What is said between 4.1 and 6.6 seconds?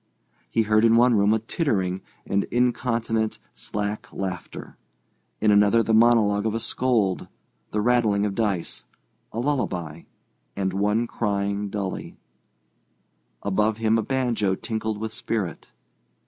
laughter; in others the monologue of a